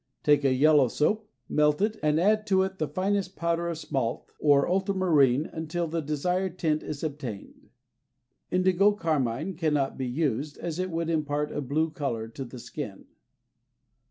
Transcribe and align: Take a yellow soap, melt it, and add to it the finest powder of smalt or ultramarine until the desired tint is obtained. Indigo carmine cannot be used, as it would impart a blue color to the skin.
Take 0.23 0.43
a 0.43 0.51
yellow 0.51 0.87
soap, 0.87 1.29
melt 1.47 1.79
it, 1.79 1.99
and 2.01 2.19
add 2.19 2.47
to 2.47 2.63
it 2.63 2.79
the 2.79 2.87
finest 2.87 3.35
powder 3.35 3.67
of 3.67 3.77
smalt 3.77 4.33
or 4.39 4.67
ultramarine 4.67 5.45
until 5.45 5.85
the 5.85 6.01
desired 6.01 6.57
tint 6.57 6.81
is 6.81 7.03
obtained. 7.03 7.69
Indigo 8.49 8.93
carmine 8.93 9.53
cannot 9.53 9.99
be 9.99 10.07
used, 10.07 10.57
as 10.57 10.79
it 10.79 10.89
would 10.89 11.11
impart 11.11 11.51
a 11.51 11.61
blue 11.61 11.91
color 11.91 12.27
to 12.29 12.43
the 12.43 12.57
skin. 12.57 13.05